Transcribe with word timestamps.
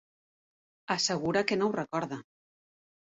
Assegura 0.95 1.43
que 1.51 1.57
no 1.59 1.67
ho 1.67 1.75
recorda. 1.75 2.19